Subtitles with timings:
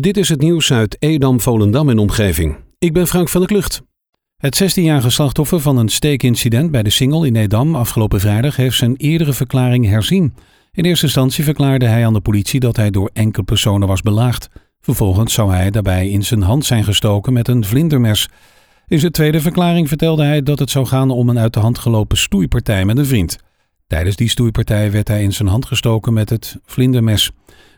[0.00, 2.56] Dit is het nieuws uit Edam, Volendam en omgeving.
[2.78, 3.82] Ik ben Frank van der Klucht.
[4.36, 8.96] Het 16-jarige slachtoffer van een steekincident bij de Singel in Edam afgelopen vrijdag heeft zijn
[8.96, 10.34] eerdere verklaring herzien.
[10.72, 14.48] In eerste instantie verklaarde hij aan de politie dat hij door enkele personen was belaagd.
[14.80, 18.28] Vervolgens zou hij daarbij in zijn hand zijn gestoken met een vlindermes.
[18.86, 21.78] In zijn tweede verklaring vertelde hij dat het zou gaan om een uit de hand
[21.78, 23.38] gelopen stoeipartij met een vriend.
[23.92, 27.30] Tijdens die stoeipartij werd hij in zijn hand gestoken met het vlindermes.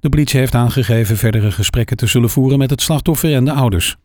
[0.00, 3.96] De politie heeft aangegeven verdere gesprekken te zullen voeren met het slachtoffer en de ouders.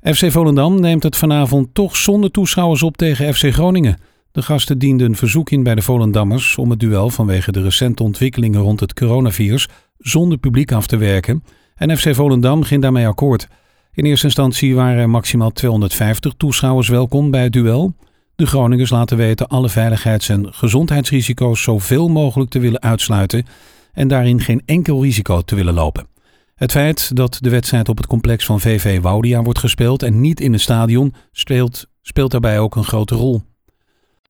[0.00, 3.98] FC Volendam neemt het vanavond toch zonder toeschouwers op tegen FC Groningen.
[4.32, 8.02] De gasten dienden een verzoek in bij de Volendammers om het duel vanwege de recente
[8.02, 11.44] ontwikkelingen rond het coronavirus zonder publiek af te werken.
[11.74, 13.48] En FC Volendam ging daarmee akkoord.
[13.92, 17.94] In eerste instantie waren er maximaal 250 toeschouwers welkom bij het duel.
[18.38, 23.46] De Groningers laten weten alle veiligheids- en gezondheidsrisico's zoveel mogelijk te willen uitsluiten
[23.92, 26.06] en daarin geen enkel risico te willen lopen.
[26.54, 30.40] Het feit dat de wedstrijd op het complex van VV Woudia wordt gespeeld en niet
[30.40, 33.42] in een stadion speelt, speelt daarbij ook een grote rol.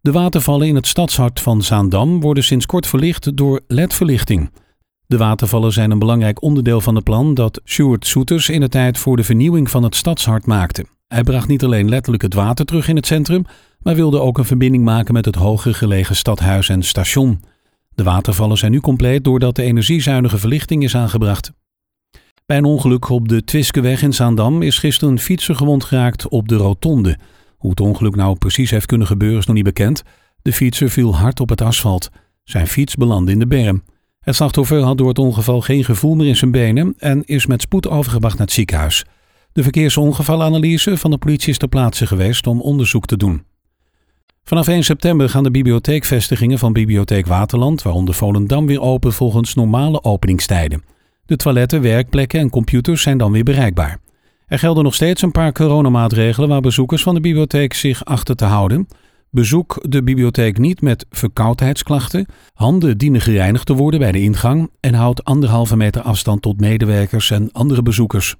[0.00, 4.50] De watervallen in het stadshart van Zaandam worden sinds kort verlicht door LED-verlichting.
[5.06, 8.98] De watervallen zijn een belangrijk onderdeel van het plan dat Stuart Soeters in de tijd
[8.98, 10.84] voor de vernieuwing van het stadshart maakte.
[11.14, 13.44] Hij bracht niet alleen letterlijk het water terug in het centrum,
[13.82, 17.42] maar wilde ook een verbinding maken met het hoger gelegen stadhuis en station.
[17.94, 21.52] De watervallen zijn nu compleet doordat de energiezuinige verlichting is aangebracht.
[22.46, 26.48] Bij een ongeluk op de Twiskeweg in Zaandam is gisteren een fietser gewond geraakt op
[26.48, 27.18] de rotonde.
[27.56, 30.02] Hoe het ongeluk nou precies heeft kunnen gebeuren is nog niet bekend.
[30.42, 32.10] De fietser viel hard op het asfalt.
[32.44, 33.82] Zijn fiets belandde in de berm.
[34.20, 37.62] Het slachtoffer had door het ongeval geen gevoel meer in zijn benen en is met
[37.62, 39.04] spoed overgebracht naar het ziekenhuis.
[39.54, 43.44] De verkeersongevalanalyse van de politie is ter plaatse geweest om onderzoek te doen.
[44.44, 50.02] Vanaf 1 september gaan de bibliotheekvestigingen van Bibliotheek Waterland, waaronder Volendam, weer open volgens normale
[50.02, 50.82] openingstijden.
[51.26, 53.98] De toiletten, werkplekken en computers zijn dan weer bereikbaar.
[54.46, 58.44] Er gelden nog steeds een paar coronamaatregelen waar bezoekers van de bibliotheek zich achter te
[58.44, 58.88] houden.
[59.30, 62.26] Bezoek de bibliotheek niet met verkoudheidsklachten.
[62.54, 67.30] Handen dienen gereinigd te worden bij de ingang en houd anderhalve meter afstand tot medewerkers
[67.30, 68.36] en andere bezoekers.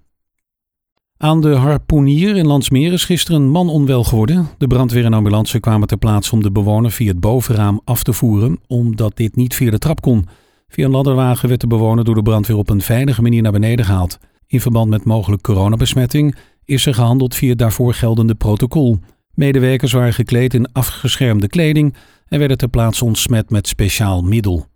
[1.17, 4.49] Aan de Harpoenier in Landsmeer is gisteren een man onwel geworden.
[4.59, 8.13] De brandweer en ambulance kwamen ter plaatse om de bewoner via het bovenraam af te
[8.13, 10.27] voeren, omdat dit niet via de trap kon.
[10.69, 13.85] Via een ladderwagen werd de bewoner door de brandweer op een veilige manier naar beneden
[13.85, 14.19] gehaald.
[14.47, 18.99] In verband met mogelijk coronabesmetting is er gehandeld via het daarvoor geldende protocol.
[19.35, 21.95] Medewerkers waren gekleed in afgeschermde kleding
[22.29, 24.67] en werden ter plaatse ontsmet met speciaal middel.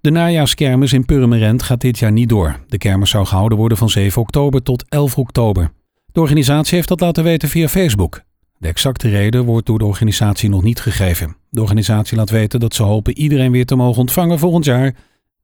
[0.00, 2.56] De najaarskermis in Purmerend gaat dit jaar niet door.
[2.68, 5.72] De kermis zou gehouden worden van 7 oktober tot 11 oktober.
[6.12, 8.22] De organisatie heeft dat laten weten via Facebook.
[8.58, 11.36] De exacte reden wordt door de organisatie nog niet gegeven.
[11.50, 14.94] De organisatie laat weten dat ze hopen iedereen weer te mogen ontvangen volgend jaar,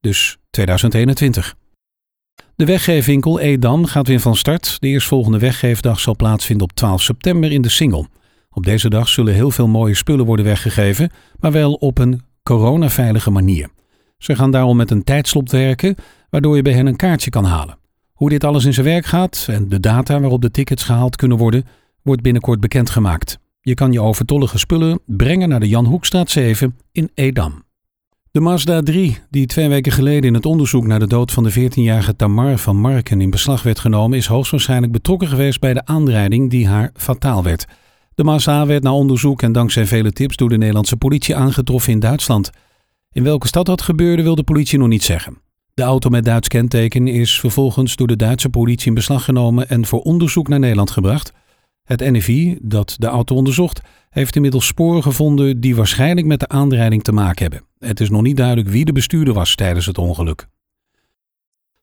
[0.01, 1.55] dus 2021.
[2.55, 4.77] De weggeefwinkel Edam gaat weer van start.
[4.81, 8.07] De eerstvolgende weggeefdag zal plaatsvinden op 12 september in de Singel.
[8.51, 13.31] Op deze dag zullen heel veel mooie spullen worden weggegeven, maar wel op een coronaveilige
[13.31, 13.69] manier.
[14.19, 15.95] Ze gaan daarom met een tijdslot werken,
[16.31, 17.79] waardoor je bij hen een kaartje kan halen.
[18.13, 21.39] Hoe dit alles in zijn werk gaat en de data waarop de tickets gehaald kunnen
[21.39, 21.65] worden,
[22.03, 23.39] wordt binnenkort bekendgemaakt.
[23.61, 27.65] Je kan je overtollige spullen brengen naar de Jan Hoekstraat 7 in Edam.
[28.31, 31.53] De Mazda 3, die twee weken geleden in het onderzoek naar de dood van de
[31.53, 36.51] 14-jarige Tamar van Marken in beslag werd genomen, is hoogstwaarschijnlijk betrokken geweest bij de aanrijding
[36.51, 37.67] die haar fataal werd.
[38.15, 42.01] De Mazda werd na onderzoek en dankzij vele tips door de Nederlandse politie aangetroffen in
[42.01, 42.51] Duitsland.
[43.17, 45.39] In welke stad dat gebeurde wil de politie nog niet zeggen.
[45.75, 49.87] De auto met Duits kenteken is vervolgens door de Duitse politie in beslag genomen en
[49.87, 51.33] voor onderzoek naar Nederland gebracht.
[51.85, 57.03] Het NFI, dat de auto onderzocht, heeft inmiddels sporen gevonden die waarschijnlijk met de aanrijding
[57.03, 57.69] te maken hebben.
[57.79, 60.47] Het is nog niet duidelijk wie de bestuurder was tijdens het ongeluk.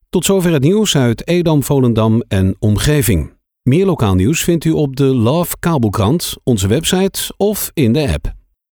[0.10, 3.34] Tot zover het nieuws uit Edam, Volendam en omgeving.
[3.64, 8.43] Meer lokaal nieuws vindt u op de Love Kabelkrant, onze website of in de app.